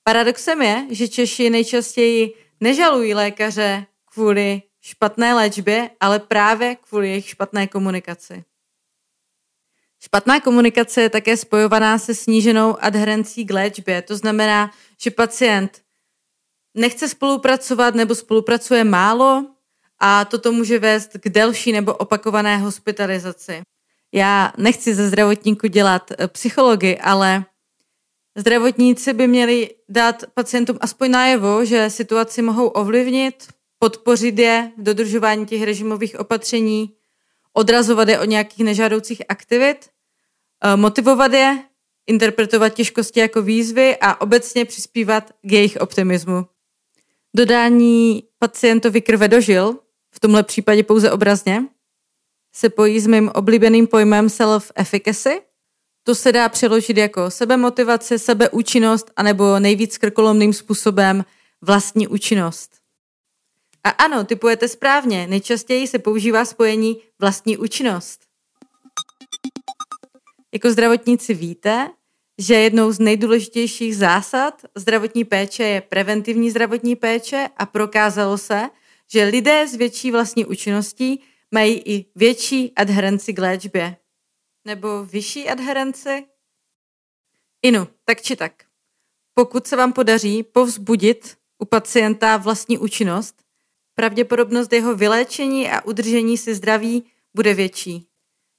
Paradoxem 0.04 0.62
je, 0.62 0.88
že 0.90 1.08
Češi 1.08 1.50
nejčastěji 1.50 2.34
nežalují 2.60 3.14
lékaře 3.14 3.86
kvůli 4.14 4.62
špatné 4.82 5.34
léčbě, 5.34 5.90
ale 6.00 6.20
právě 6.20 6.76
kvůli 6.76 7.10
jejich 7.10 7.30
špatné 7.30 7.68
komunikaci. 7.68 8.44
Špatná 10.00 10.40
komunikace 10.40 11.02
je 11.02 11.10
také 11.10 11.38
spojovaná 11.38 11.98
se 11.98 12.16
sníženou 12.16 12.78
adherencí 12.80 13.46
k 13.46 13.54
léčbě. 13.54 14.02
To 14.02 14.18
znamená, 14.18 14.72
že 15.02 15.12
pacient 15.12 15.82
nechce 16.74 17.10
spolupracovat 17.10 17.96
nebo 17.96 18.16
spolupracuje 18.16 18.84
málo 18.84 19.53
a 20.06 20.26
toto 20.26 20.52
může 20.52 20.80
vést 20.80 21.10
k 21.20 21.30
delší 21.30 21.72
nebo 21.72 21.94
opakované 21.94 22.58
hospitalizaci. 22.58 23.62
Já 24.12 24.54
nechci 24.58 24.96
ze 24.96 25.08
zdravotníku 25.08 25.68
dělat 25.68 26.12
eh, 26.12 26.28
psychologi, 26.28 26.98
ale 26.98 27.46
zdravotníci 28.38 29.14
by 29.14 29.28
měli 29.28 29.70
dát 29.90 30.24
pacientům 30.34 30.78
aspoň 30.82 31.12
najevo, 31.12 31.66
že 31.66 31.90
situaci 31.90 32.42
mohou 32.42 32.68
ovlivnit, 32.68 33.48
podpořit 33.80 34.40
je 34.40 34.72
v 34.78 34.84
dodržování 34.84 35.46
těch 35.46 35.64
režimových 35.64 36.20
opatření, 36.20 36.94
odrazovat 37.54 38.10
je 38.10 38.20
od 38.20 38.26
nějakých 38.26 38.66
nežádoucích 38.66 39.22
aktivit, 39.30 39.90
eh, 40.64 40.76
motivovat 40.76 41.34
je, 41.34 41.64
interpretovat 42.08 42.74
těžkosti 42.74 43.20
jako 43.20 43.42
výzvy 43.42 43.98
a 44.02 44.22
obecně 44.22 44.66
přispívat 44.66 45.32
k 45.42 45.52
jejich 45.52 45.78
optimismu. 45.80 46.46
Dodání 47.36 48.24
pacientovi 48.40 49.02
krve 49.02 49.28
dožil, 49.28 49.80
v 50.14 50.20
tomhle 50.20 50.44
případě 50.44 50.84
pouze 50.84 51.12
obrazně, 51.12 51.64
se 52.56 52.70
pojí 52.70 53.00
s 53.00 53.08
mým 53.08 53.32
oblíbeným 53.36 53.88
pojmem 53.88 54.28
self-efficacy. 54.28 55.42
To 56.04 56.16
se 56.16 56.32
dá 56.32 56.50
přeložit 56.50 56.98
jako 56.98 57.32
sebemotivace, 57.32 58.20
sebeúčinnost 58.20 59.12
anebo 59.16 59.60
nejvíc 59.60 59.98
krkolomným 59.98 60.54
způsobem 60.54 61.26
vlastní 61.62 62.08
účinnost. 62.08 62.72
A 63.84 63.90
ano, 63.90 64.24
typujete 64.24 64.68
správně, 64.68 65.28
nejčastěji 65.28 65.88
se 65.88 66.00
používá 66.00 66.46
spojení 66.46 66.98
vlastní 67.20 67.58
účinnost. 67.58 68.22
Jako 70.54 70.72
zdravotníci 70.72 71.34
víte, 71.34 71.90
že 72.38 72.56
jednou 72.56 72.92
z 72.92 73.00
nejdůležitějších 73.00 73.98
zásad 73.98 74.62
zdravotní 74.76 75.24
péče 75.24 75.64
je 75.64 75.82
preventivní 75.82 76.52
zdravotní 76.52 76.96
péče 76.96 77.50
a 77.58 77.66
prokázalo 77.66 78.38
se, 78.38 78.70
že 79.14 79.24
lidé 79.24 79.68
s 79.68 79.76
větší 79.76 80.12
vlastní 80.12 80.46
účinností 80.46 81.22
mají 81.52 81.82
i 81.86 82.06
větší 82.16 82.74
adherenci 82.76 83.34
k 83.34 83.40
léčbě. 83.40 83.98
Nebo 84.66 85.06
vyšší 85.06 85.50
adherenci? 85.50 86.26
Inu, 87.62 87.88
tak 88.06 88.22
či 88.22 88.36
tak. 88.36 88.54
Pokud 89.34 89.68
se 89.68 89.76
vám 89.76 89.94
podaří 89.94 90.44
povzbudit 90.44 91.38
u 91.58 91.66
pacienta 91.66 92.38
vlastní 92.38 92.78
účinnost, 92.78 93.36
pravděpodobnost 93.96 94.74
jeho 94.74 94.96
vyléčení 94.96 95.70
a 95.70 95.86
udržení 95.86 96.38
si 96.38 96.56
zdraví 96.56 97.04
bude 97.36 97.54
větší. 97.54 98.08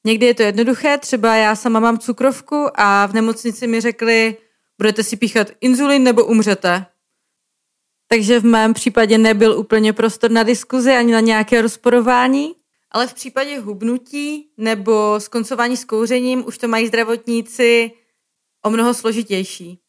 Někdy 0.06 0.26
je 0.26 0.34
to 0.34 0.42
jednoduché, 0.42 0.98
třeba 0.98 1.36
já 1.36 1.56
sama 1.56 1.80
mám 1.80 1.98
cukrovku 1.98 2.68
a 2.74 3.06
v 3.06 3.12
nemocnici 3.12 3.66
mi 3.66 3.80
řekli, 3.80 4.36
budete 4.78 5.02
si 5.02 5.16
píchat 5.16 5.50
inzulin 5.60 6.02
nebo 6.02 6.24
umřete. 6.24 6.86
Takže 8.14 8.40
v 8.40 8.44
mém 8.44 8.74
případě 8.74 9.18
nebyl 9.18 9.58
úplně 9.58 9.92
prostor 9.92 10.30
na 10.30 10.42
diskuzi 10.42 10.90
ani 10.90 11.12
na 11.12 11.20
nějaké 11.20 11.62
rozporování, 11.62 12.54
ale 12.90 13.06
v 13.06 13.14
případě 13.14 13.58
hubnutí 13.58 14.48
nebo 14.56 15.20
skoncování 15.20 15.76
s 15.76 15.84
kouřením 15.84 16.46
už 16.46 16.58
to 16.58 16.68
mají 16.68 16.86
zdravotníci 16.86 17.90
o 18.64 18.70
mnoho 18.70 18.94
složitější. 18.94 19.80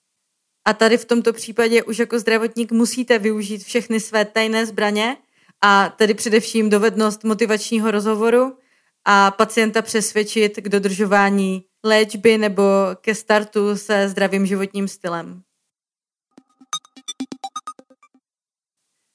A 0.68 0.74
tady 0.74 0.98
v 0.98 1.06
tomto 1.06 1.34
případě 1.34 1.84
už 1.84 2.00
jako 2.00 2.20
zdravotník 2.20 2.72
musíte 2.72 3.20
využít 3.20 3.64
všechny 3.64 4.00
své 4.00 4.26
tajné 4.26 4.66
zbraně 4.66 5.18
a 5.62 5.90
tedy 5.90 6.14
především 6.14 6.70
dovednost 6.70 7.24
motivačního 7.24 7.92
rozhovoru 7.92 8.58
a 9.06 9.32
pacienta 9.32 9.82
přesvědčit 9.82 10.58
k 10.58 10.70
dodržování 10.70 11.64
léčby 11.84 12.38
nebo 12.38 12.64
ke 13.02 13.16
startu 13.16 13.78
se 13.78 14.10
zdravým 14.10 14.46
životním 14.46 14.88
stylem. 14.88 15.42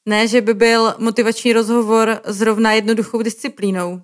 Ne, 0.08 0.28
že 0.28 0.40
by 0.40 0.54
byl 0.54 0.94
motivační 0.98 1.52
rozhovor 1.52 2.20
zrovna 2.24 2.72
jednoduchou 2.72 3.22
disciplínou. 3.22 4.02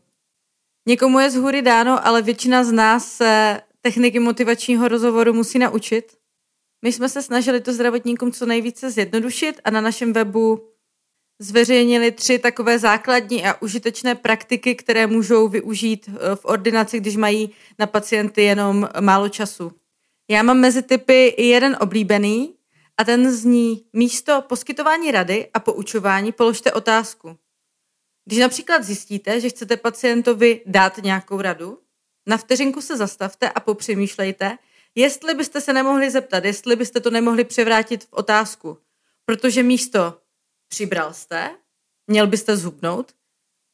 Někomu 0.88 1.18
je 1.18 1.30
z 1.30 1.36
hůry 1.36 1.62
dáno, 1.62 2.06
ale 2.06 2.22
většina 2.22 2.64
z 2.64 2.72
nás 2.72 3.12
se 3.12 3.60
techniky 3.80 4.18
motivačního 4.18 4.88
rozhovoru 4.88 5.32
musí 5.32 5.58
naučit. 5.58 6.16
My 6.84 6.92
jsme 6.92 7.08
se 7.08 7.22
snažili 7.22 7.60
to 7.60 7.72
zdravotníkům 7.72 8.32
co 8.32 8.46
nejvíce 8.46 8.90
zjednodušit 8.90 9.60
a 9.64 9.70
na 9.70 9.80
našem 9.80 10.12
webu 10.12 10.68
zveřejnili 11.38 12.12
tři 12.12 12.38
takové 12.38 12.78
základní 12.78 13.44
a 13.44 13.62
užitečné 13.62 14.14
praktiky, 14.14 14.74
které 14.74 15.06
můžou 15.06 15.48
využít 15.48 16.10
eh, 16.10 16.36
v 16.36 16.44
ordinaci, 16.44 17.00
když 17.00 17.16
mají 17.16 17.50
na 17.78 17.86
pacienty 17.86 18.42
jenom 18.42 18.88
málo 19.00 19.28
času. 19.28 19.72
Já 20.30 20.42
mám 20.42 20.58
mezi 20.58 20.82
typy 20.82 21.34
jeden 21.42 21.76
oblíbený, 21.80 22.54
a 22.98 23.04
ten 23.04 23.32
zní 23.32 23.86
místo 23.92 24.42
poskytování 24.42 25.10
rady 25.10 25.50
a 25.54 25.60
poučování 25.60 26.32
položte 26.32 26.72
otázku. 26.72 27.38
Když 28.24 28.38
například 28.38 28.84
zjistíte, 28.84 29.40
že 29.40 29.48
chcete 29.48 29.76
pacientovi 29.76 30.62
dát 30.66 30.98
nějakou 30.98 31.40
radu, 31.40 31.82
na 32.26 32.36
vteřinku 32.36 32.80
se 32.80 32.96
zastavte 32.96 33.50
a 33.50 33.60
popřemýšlejte, 33.60 34.58
jestli 34.94 35.34
byste 35.34 35.60
se 35.60 35.72
nemohli 35.72 36.10
zeptat, 36.10 36.44
jestli 36.44 36.76
byste 36.76 37.00
to 37.00 37.10
nemohli 37.10 37.44
převrátit 37.44 38.04
v 38.04 38.12
otázku. 38.12 38.78
Protože 39.24 39.62
místo 39.62 40.20
přibral 40.68 41.14
jste, 41.14 41.56
měl 42.06 42.26
byste 42.26 42.56
zhubnout, 42.56 43.14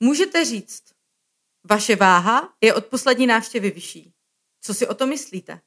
můžete 0.01 0.45
říct, 0.45 0.83
vaše 1.65 1.97
váha 1.97 2.55
je 2.61 2.75
od 2.75 2.87
poslední 2.87 3.27
návštěvy 3.27 3.71
vyšší. 3.71 4.13
Co 4.61 4.75
si 4.75 4.87
o 4.87 4.95
to 4.95 5.07
myslíte? 5.07 5.61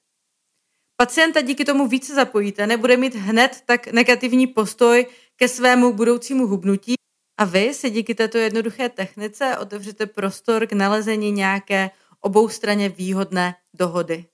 Pacienta 0.97 1.41
díky 1.41 1.65
tomu 1.65 1.87
více 1.87 2.15
zapojíte, 2.15 2.67
nebude 2.67 2.97
mít 2.97 3.15
hned 3.15 3.61
tak 3.65 3.87
negativní 3.87 4.47
postoj 4.47 5.07
ke 5.35 5.47
svému 5.47 5.93
budoucímu 5.93 6.47
hubnutí 6.47 6.95
a 7.37 7.45
vy 7.45 7.73
si 7.73 7.89
díky 7.89 8.15
této 8.15 8.37
jednoduché 8.37 8.89
technice 8.89 9.57
otevřete 9.57 10.05
prostor 10.05 10.67
k 10.67 10.73
nalezení 10.73 11.31
nějaké 11.31 11.91
oboustranně 12.19 12.89
výhodné 12.89 13.55
dohody. 13.73 14.25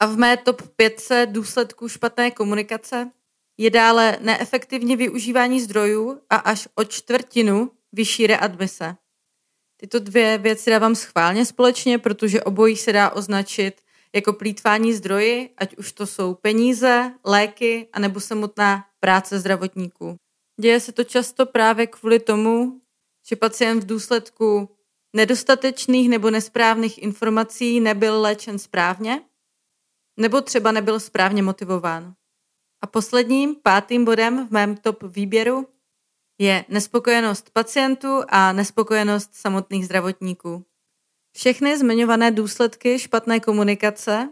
A 0.00 0.06
v 0.06 0.16
mé 0.16 0.36
top 0.36 0.62
5 0.76 1.02
důsledků 1.26 1.88
špatné 1.88 2.30
komunikace 2.30 3.10
je 3.58 3.70
dále 3.70 4.18
neefektivně 4.20 4.96
využívání 4.96 5.60
zdrojů 5.60 6.20
a 6.30 6.36
až 6.36 6.68
o 6.74 6.84
čtvrtinu 6.84 7.70
vyšší 7.92 8.26
readmise. 8.26 8.96
Tyto 9.82 9.98
dvě 9.98 10.38
věci 10.38 10.70
dávám 10.70 10.94
schválně 10.94 11.46
společně, 11.46 11.98
protože 11.98 12.42
obojí 12.42 12.76
se 12.76 12.92
dá 12.92 13.10
označit 13.10 13.80
jako 14.14 14.32
plítvání 14.32 14.92
zdroji, 14.92 15.50
ať 15.58 15.76
už 15.76 15.92
to 15.92 16.06
jsou 16.06 16.34
peníze, 16.34 17.14
léky, 17.24 17.88
anebo 17.92 18.20
samotná 18.20 18.84
práce 19.00 19.38
zdravotníků. 19.38 20.16
Děje 20.60 20.80
se 20.80 20.92
to 20.92 21.04
často 21.04 21.46
právě 21.46 21.86
kvůli 21.86 22.18
tomu, 22.18 22.80
že 23.28 23.36
pacient 23.36 23.80
v 23.80 23.86
důsledku 23.86 24.68
nedostatečných 25.12 26.08
nebo 26.08 26.30
nesprávných 26.30 27.02
informací 27.02 27.80
nebyl 27.80 28.20
léčen 28.20 28.58
správně, 28.58 29.22
nebo 30.16 30.40
třeba 30.40 30.72
nebyl 30.72 31.00
správně 31.00 31.42
motivován. 31.42 32.14
A 32.82 32.86
posledním, 32.86 33.54
pátým 33.54 34.04
bodem 34.04 34.48
v 34.48 34.50
mém 34.50 34.76
top 34.76 35.02
výběru 35.02 35.68
je 36.42 36.64
nespokojenost 36.68 37.50
pacientů 37.50 38.22
a 38.28 38.52
nespokojenost 38.52 39.34
samotných 39.34 39.84
zdravotníků. 39.84 40.64
Všechny 41.32 41.78
zmiňované 41.78 42.30
důsledky 42.30 42.98
špatné 42.98 43.40
komunikace 43.40 44.28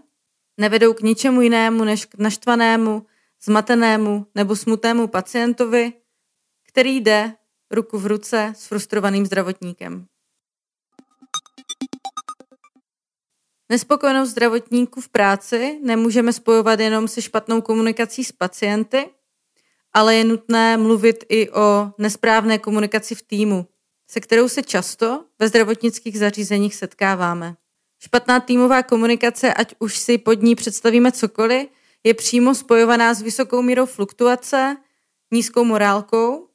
nevedou 0.61 0.95
k 0.95 1.01
ničemu 1.01 1.41
jinému 1.41 1.85
než 1.85 2.05
k 2.05 2.19
naštvanému, 2.19 3.07
zmatenému 3.43 4.27
nebo 4.35 4.57
smutnému 4.57 5.07
pacientovi, 5.07 5.93
který 6.69 6.97
jde 6.97 7.33
ruku 7.71 7.99
v 7.99 8.07
ruce 8.07 8.53
s 8.57 8.67
frustrovaným 8.67 9.27
zdravotníkem. 9.27 10.07
Nespokojenost 13.69 14.31
zdravotníků 14.31 15.01
v 15.01 15.09
práci 15.09 15.81
nemůžeme 15.83 16.33
spojovat 16.33 16.81
jenom 16.81 17.09
se 17.09 17.23
špatnou 17.23 17.61
komunikací 17.61 18.25
s 18.25 18.33
pacienty, 18.33 19.11
ale 19.93 20.15
je 20.15 20.25
nutné 20.25 20.77
mluvit 20.77 21.25
i 21.29 21.51
o 21.51 21.93
nesprávné 21.99 22.59
komunikaci 22.59 23.15
v 23.15 23.23
týmu, 23.23 23.67
se 24.11 24.21
kterou 24.21 24.49
se 24.49 24.63
často 24.63 25.25
ve 25.39 25.49
zdravotnických 25.49 26.19
zařízeních 26.19 26.75
setkáváme. 26.75 27.57
Špatná 28.03 28.41
týmová 28.41 28.83
komunikace, 28.83 29.55
ať 29.55 29.75
už 29.79 29.99
si 29.99 30.19
pod 30.19 30.43
ní 30.43 30.55
představíme 30.55 31.13
cokoliv, 31.13 31.69
je 32.05 32.15
přímo 32.15 32.55
spojovaná 32.55 33.15
s 33.15 33.23
vysokou 33.23 33.63
mírou 33.63 33.87
fluktuace, 33.87 34.77
nízkou 35.33 35.65
morálkou 35.65 36.49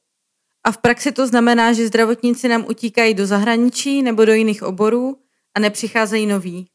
a 0.64 0.72
v 0.72 0.78
praxi 0.78 1.12
to 1.12 1.26
znamená, 1.26 1.72
že 1.72 1.86
zdravotníci 1.86 2.48
nám 2.48 2.64
utíkají 2.68 3.14
do 3.14 3.26
zahraničí 3.26 4.02
nebo 4.02 4.24
do 4.24 4.32
jiných 4.32 4.62
oborů 4.62 5.18
a 5.54 5.60
nepřicházejí 5.60 6.26
noví. 6.26 6.68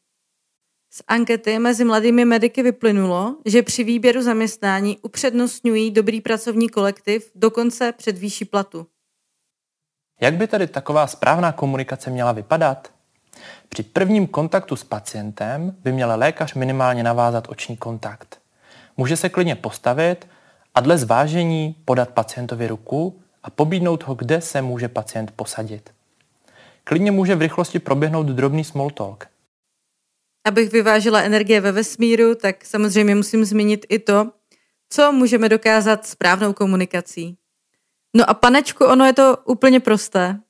Z 0.94 1.02
ankety 1.08 1.58
mezi 1.58 1.84
mladými 1.84 2.24
mediky 2.24 2.62
vyplynulo, 2.62 3.36
že 3.46 3.62
při 3.62 3.84
výběru 3.84 4.22
zaměstnání 4.22 4.98
upřednostňují 5.02 5.90
dobrý 5.90 6.20
pracovní 6.20 6.68
kolektiv 6.68 7.30
dokonce 7.34 7.92
před 7.92 8.18
výší 8.18 8.44
platu. 8.44 8.86
Jak 10.20 10.34
by 10.34 10.46
tedy 10.46 10.66
taková 10.66 11.06
správná 11.06 11.52
komunikace 11.52 12.10
měla 12.10 12.32
vypadat? 12.32 12.92
Při 13.68 13.82
prvním 13.82 14.26
kontaktu 14.26 14.76
s 14.76 14.84
pacientem 14.84 15.76
by 15.82 15.92
měl 15.92 16.12
lékař 16.14 16.54
minimálně 16.54 17.02
navázat 17.02 17.48
oční 17.48 17.76
kontakt. 17.76 18.40
Může 18.96 19.16
se 19.16 19.28
klidně 19.28 19.54
postavit 19.54 20.28
a 20.74 20.80
dle 20.80 20.98
zvážení 20.98 21.76
podat 21.84 22.08
pacientovi 22.08 22.66
ruku 22.66 23.20
a 23.42 23.50
pobídnout 23.50 24.02
ho, 24.02 24.14
kde 24.14 24.40
se 24.40 24.62
může 24.62 24.88
pacient 24.88 25.30
posadit. 25.30 25.90
Klidně 26.84 27.10
může 27.10 27.34
v 27.34 27.40
rychlosti 27.42 27.78
proběhnout 27.78 28.26
drobný 28.26 28.64
small 28.64 28.90
talk. 28.90 29.31
Abych 30.44 30.72
vyvážela 30.72 31.22
energie 31.22 31.60
ve 31.60 31.72
vesmíru, 31.72 32.34
tak 32.34 32.64
samozřejmě 32.64 33.14
musím 33.14 33.44
zmínit 33.44 33.86
i 33.88 33.98
to, 33.98 34.32
co 34.88 35.12
můžeme 35.12 35.48
dokázat 35.48 36.06
správnou 36.06 36.52
komunikací. 36.52 37.38
No 38.16 38.30
a 38.30 38.34
panečku, 38.34 38.84
ono 38.84 39.04
je 39.04 39.12
to 39.12 39.36
úplně 39.44 39.80
prosté. 39.80 40.40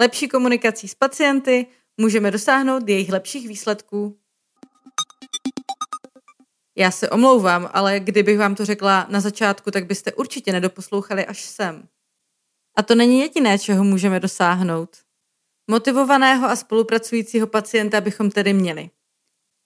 Lepší 0.00 0.28
komunikací 0.28 0.88
s 0.88 0.94
pacienty 0.94 1.66
můžeme 1.96 2.30
dosáhnout 2.30 2.88
jejich 2.88 3.12
lepších 3.12 3.48
výsledků. 3.48 4.18
Já 6.76 6.90
se 6.90 7.10
omlouvám, 7.10 7.70
ale 7.72 8.00
kdybych 8.00 8.38
vám 8.38 8.54
to 8.54 8.64
řekla 8.64 9.06
na 9.10 9.20
začátku, 9.20 9.70
tak 9.70 9.86
byste 9.86 10.12
určitě 10.12 10.52
nedoposlouchali 10.52 11.26
až 11.26 11.40
sem. 11.40 11.88
A 12.76 12.82
to 12.82 12.94
není 12.94 13.20
jediné, 13.20 13.58
čeho 13.58 13.84
můžeme 13.84 14.20
dosáhnout. 14.20 14.96
Motivovaného 15.70 16.48
a 16.48 16.56
spolupracujícího 16.56 17.46
pacienta 17.46 18.00
bychom 18.00 18.30
tedy 18.30 18.52
měli. 18.52 18.90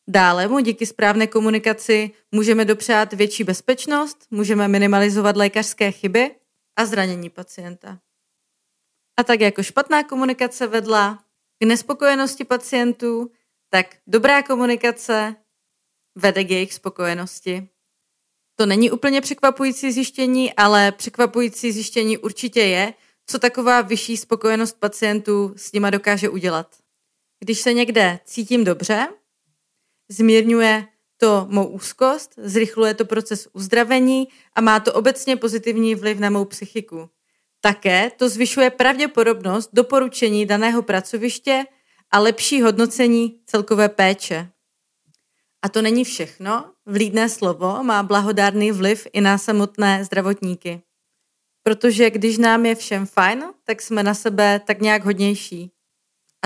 Dále 0.08 0.48
mu 0.48 0.58
díky 0.60 0.86
správné 0.86 1.26
komunikaci 1.26 2.10
můžeme 2.32 2.64
dopřát 2.64 3.12
větší 3.12 3.44
bezpečnost, 3.44 4.26
můžeme 4.30 4.68
minimalizovat 4.68 5.36
lékařské 5.36 5.90
chyby 5.92 6.34
a 6.76 6.86
zranění 6.86 7.30
pacienta. 7.30 7.98
A 9.16 9.24
tak 9.24 9.40
jako 9.40 9.62
špatná 9.62 10.02
komunikace 10.04 10.66
vedla 10.66 11.24
k 11.58 11.66
nespokojenosti 11.66 12.44
pacientů, 12.44 13.30
tak 13.70 13.96
dobrá 14.06 14.42
komunikace 14.42 15.36
vede 16.14 16.44
k 16.44 16.50
jejich 16.50 16.74
spokojenosti. 16.74 17.68
To 18.58 18.66
není 18.66 18.90
úplně 18.90 19.20
překvapující 19.20 19.92
zjištění, 19.92 20.54
ale 20.54 20.92
překvapující 20.92 21.72
zjištění 21.72 22.18
určitě 22.18 22.60
je, 22.60 22.94
co 23.26 23.38
taková 23.38 23.80
vyšší 23.80 24.16
spokojenost 24.16 24.80
pacientů 24.80 25.54
s 25.56 25.72
nima 25.72 25.90
dokáže 25.90 26.28
udělat. 26.28 26.76
Když 27.40 27.58
se 27.60 27.72
někde 27.72 28.20
cítím 28.24 28.64
dobře, 28.64 29.08
zmírňuje 30.08 30.86
to 31.16 31.46
mou 31.50 31.66
úzkost, 31.66 32.34
zrychluje 32.36 32.94
to 32.94 33.04
proces 33.04 33.48
uzdravení 33.52 34.28
a 34.54 34.60
má 34.60 34.80
to 34.80 34.92
obecně 34.92 35.36
pozitivní 35.36 35.94
vliv 35.94 36.18
na 36.18 36.30
mou 36.30 36.44
psychiku. 36.44 37.10
Také 37.60 38.10
to 38.16 38.28
zvyšuje 38.28 38.70
pravděpodobnost 38.70 39.70
doporučení 39.72 40.46
daného 40.46 40.82
pracoviště 40.82 41.64
a 42.10 42.18
lepší 42.18 42.62
hodnocení 42.62 43.40
celkové 43.46 43.88
péče. 43.88 44.50
A 45.62 45.68
to 45.68 45.82
není 45.82 46.04
všechno. 46.04 46.72
Vlídné 46.86 47.28
slovo 47.28 47.82
má 47.82 48.02
blahodárný 48.02 48.72
vliv 48.72 49.06
i 49.12 49.20
na 49.20 49.38
samotné 49.38 50.04
zdravotníky. 50.04 50.82
Protože 51.62 52.10
když 52.10 52.38
nám 52.38 52.66
je 52.66 52.74
všem 52.74 53.06
fajn, 53.06 53.44
tak 53.64 53.82
jsme 53.82 54.02
na 54.02 54.14
sebe 54.14 54.60
tak 54.66 54.80
nějak 54.80 55.04
hodnější. 55.04 55.75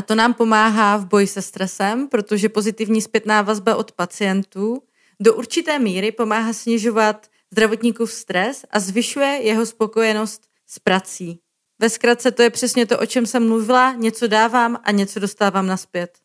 A 0.01 0.03
to 0.03 0.15
nám 0.15 0.35
pomáhá 0.35 0.97
v 0.97 1.07
boji 1.07 1.27
se 1.27 1.43
stresem, 1.43 2.09
protože 2.09 2.49
pozitivní 2.49 3.03
zpětná 3.03 3.43
vazba 3.43 3.77
od 3.77 3.93
pacientů 3.93 4.83
do 5.21 5.35
určité 5.35 5.79
míry 5.79 6.13
pomáhá 6.13 6.53
snižovat 6.53 7.27
zdravotníkův 7.51 8.13
stres 8.13 8.65
a 8.71 8.81
zvyšuje 8.81 9.27
jeho 9.27 9.67
spokojenost 9.67 10.43
s 10.67 10.79
prací. 10.79 11.41
Ve 11.79 11.91
zkratce 11.91 12.31
to 12.31 12.43
je 12.43 12.51
přesně 12.51 12.87
to, 12.87 12.99
o 12.99 13.07
čem 13.07 13.27
jsem 13.27 13.49
mluvila, 13.49 13.93
něco 13.93 14.27
dávám 14.27 14.81
a 14.85 14.91
něco 14.91 15.21
dostávám 15.21 15.67
naspět. 15.67 16.19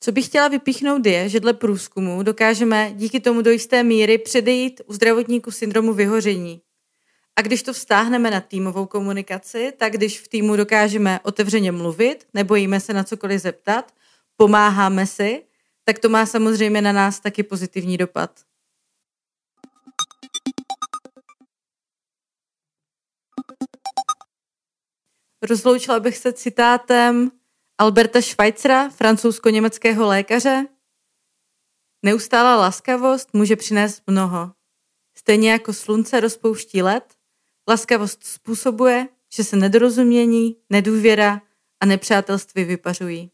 Co 0.00 0.12
bych 0.12 0.26
chtěla 0.26 0.48
vypíchnout 0.48 1.06
je, 1.06 1.28
že 1.28 1.40
dle 1.40 1.52
průzkumu 1.52 2.22
dokážeme 2.22 2.92
díky 2.94 3.20
tomu 3.20 3.42
do 3.42 3.50
jisté 3.50 3.82
míry 3.82 4.18
předejít 4.18 4.80
u 4.86 4.92
zdravotníků 4.92 5.50
syndromu 5.50 5.92
vyhoření. 5.92 6.60
A 7.38 7.42
když 7.42 7.62
to 7.62 7.72
vztáhneme 7.72 8.30
na 8.30 8.40
týmovou 8.40 8.86
komunikaci, 8.86 9.72
tak 9.76 9.92
když 9.92 10.20
v 10.20 10.28
týmu 10.28 10.56
dokážeme 10.56 11.20
otevřeně 11.22 11.72
mluvit, 11.72 12.26
nebojíme 12.34 12.80
se 12.80 12.92
na 12.92 13.04
cokoliv 13.04 13.40
zeptat, 13.40 13.94
pomáháme 14.36 15.06
si, 15.06 15.46
tak 15.84 15.98
to 15.98 16.08
má 16.08 16.26
samozřejmě 16.26 16.82
na 16.82 16.92
nás 16.92 17.20
taky 17.20 17.42
pozitivní 17.42 17.96
dopad. 17.96 18.40
Rozloučila 25.42 26.00
bych 26.00 26.16
se 26.16 26.32
citátem 26.32 27.30
Alberta 27.78 28.22
Schweitzera, 28.22 28.88
francouzsko-německého 28.88 30.06
lékaře. 30.06 30.66
Neustálá 32.02 32.56
laskavost 32.56 33.34
může 33.34 33.56
přinést 33.56 34.02
mnoho. 34.06 34.52
Stejně 35.18 35.50
jako 35.50 35.72
slunce 35.72 36.20
rozpouští 36.20 36.82
led, 36.82 37.17
laskavost 37.68 38.24
způsobuje, 38.24 39.08
že 39.32 39.44
se 39.44 39.56
nedorozumění, 39.56 40.56
nedůvěra 40.70 41.42
a 41.80 41.86
nepřátelství 41.86 42.64
vypařují. 42.64 43.30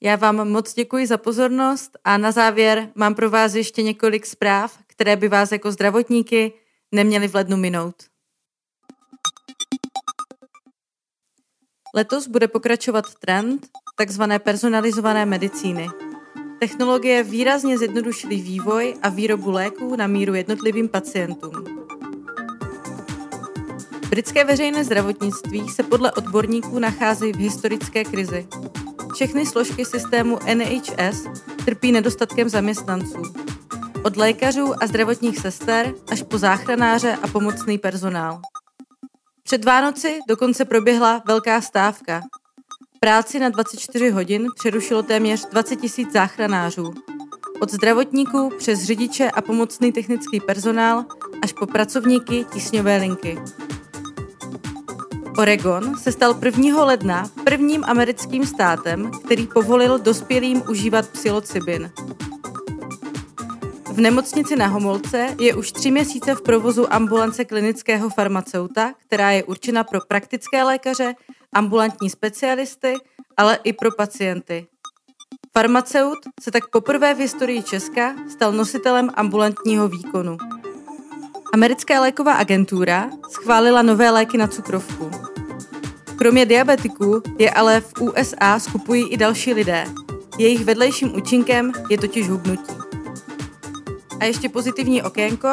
Já 0.00 0.16
vám 0.16 0.48
moc 0.48 0.74
děkuji 0.74 1.06
za 1.06 1.18
pozornost 1.18 1.98
a 2.04 2.18
na 2.18 2.32
závěr 2.32 2.90
mám 2.94 3.14
pro 3.14 3.30
vás 3.30 3.54
ještě 3.54 3.82
několik 3.82 4.26
zpráv, 4.26 4.78
které 4.86 5.16
by 5.16 5.28
vás 5.28 5.52
jako 5.52 5.72
zdravotníky 5.72 6.52
neměly 6.92 7.28
v 7.28 7.34
lednu 7.34 7.56
minout. 7.56 7.94
Letos 11.94 12.26
bude 12.26 12.48
pokračovat 12.48 13.04
trend 13.14 13.66
tzv. 14.06 14.22
personalizované 14.38 15.26
medicíny. 15.26 15.88
Technologie 16.60 17.22
výrazně 17.22 17.78
zjednodušily 17.78 18.36
vývoj 18.36 18.94
a 19.02 19.08
výrobu 19.08 19.50
léků 19.50 19.96
na 19.96 20.06
míru 20.06 20.34
jednotlivým 20.34 20.88
pacientům. 20.88 21.77
Britské 24.10 24.44
veřejné 24.44 24.84
zdravotnictví 24.84 25.68
se 25.68 25.82
podle 25.82 26.12
odborníků 26.12 26.78
nachází 26.78 27.32
v 27.32 27.36
historické 27.36 28.04
krizi. 28.04 28.46
Všechny 29.14 29.46
složky 29.46 29.84
systému 29.84 30.38
NHS 30.54 31.26
trpí 31.64 31.92
nedostatkem 31.92 32.48
zaměstnanců. 32.48 33.22
Od 34.04 34.16
lékařů 34.16 34.74
a 34.82 34.86
zdravotních 34.86 35.38
sester 35.38 35.94
až 36.10 36.22
po 36.22 36.38
záchranáře 36.38 37.16
a 37.22 37.28
pomocný 37.28 37.78
personál. 37.78 38.40
Před 39.42 39.64
Vánoci 39.64 40.18
dokonce 40.28 40.64
proběhla 40.64 41.22
velká 41.26 41.60
stávka. 41.60 42.20
Práci 43.00 43.38
na 43.38 43.48
24 43.48 44.10
hodin 44.10 44.46
přerušilo 44.58 45.02
téměř 45.02 45.48
20 45.48 45.76
tisíc 45.76 46.12
záchranářů. 46.12 46.94
Od 47.60 47.72
zdravotníků 47.72 48.52
přes 48.58 48.84
řidiče 48.84 49.30
a 49.30 49.42
pomocný 49.42 49.92
technický 49.92 50.40
personál 50.40 51.04
až 51.42 51.52
po 51.52 51.66
pracovníky 51.66 52.44
tisňové 52.52 52.96
linky. 52.96 53.38
Oregon 55.38 55.98
se 55.98 56.12
stal 56.12 56.38
1. 56.44 56.84
ledna 56.84 57.30
prvním 57.44 57.84
americkým 57.84 58.46
státem, 58.46 59.10
který 59.24 59.46
povolil 59.46 59.98
dospělým 59.98 60.62
užívat 60.70 61.08
psilocybin. 61.08 61.90
V 63.92 64.00
nemocnici 64.00 64.56
na 64.56 64.66
Homolce 64.66 65.36
je 65.40 65.54
už 65.54 65.72
tři 65.72 65.90
měsíce 65.90 66.34
v 66.34 66.42
provozu 66.42 66.92
ambulance 66.92 67.44
klinického 67.44 68.10
farmaceuta, 68.10 68.92
která 69.06 69.30
je 69.30 69.44
určena 69.44 69.84
pro 69.84 70.00
praktické 70.08 70.62
lékaře, 70.62 71.14
ambulantní 71.52 72.10
specialisty, 72.10 72.94
ale 73.36 73.58
i 73.64 73.72
pro 73.72 73.90
pacienty. 73.90 74.66
Farmaceut 75.52 76.18
se 76.40 76.50
tak 76.50 76.70
poprvé 76.70 77.14
v 77.14 77.18
historii 77.18 77.62
Česka 77.62 78.14
stal 78.28 78.52
nositelem 78.52 79.10
ambulantního 79.14 79.88
výkonu. 79.88 80.36
Americká 81.54 82.00
léková 82.00 82.32
agentura 82.32 83.10
schválila 83.30 83.82
nové 83.82 84.10
léky 84.10 84.38
na 84.38 84.46
cukrovku. 84.46 85.10
Kromě 86.18 86.46
diabetiků 86.46 87.22
je 87.38 87.50
ale 87.50 87.80
v 87.80 88.00
USA 88.00 88.58
skupují 88.58 89.08
i 89.08 89.16
další 89.16 89.54
lidé. 89.54 89.84
Jejich 90.38 90.64
vedlejším 90.64 91.16
účinkem 91.16 91.72
je 91.90 91.98
totiž 91.98 92.28
hubnutí. 92.28 92.74
A 94.20 94.24
ještě 94.24 94.48
pozitivní 94.48 95.02
okénko. 95.02 95.48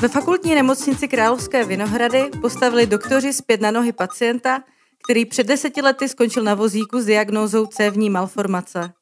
Ve 0.00 0.08
fakultní 0.08 0.54
nemocnici 0.54 1.08
Královské 1.08 1.64
Vinohrady 1.64 2.30
postavili 2.40 2.86
doktoři 2.86 3.32
zpět 3.32 3.60
na 3.60 3.70
nohy 3.70 3.92
pacienta, 3.92 4.62
který 5.04 5.24
před 5.24 5.46
deseti 5.46 5.82
lety 5.82 6.08
skončil 6.08 6.42
na 6.42 6.54
vozíku 6.54 7.00
s 7.00 7.04
diagnózou 7.04 7.66
cévní 7.66 8.10
malformace. 8.10 8.92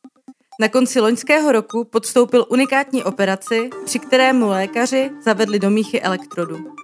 Na 0.60 0.68
konci 0.68 1.00
loňského 1.00 1.52
roku 1.52 1.84
podstoupil 1.84 2.46
unikátní 2.48 3.04
operaci, 3.04 3.70
při 3.84 3.98
kterému 3.98 4.48
lékaři 4.48 5.10
zavedli 5.24 5.58
do 5.58 5.70
míchy 5.70 6.00
elektrodu. 6.02 6.79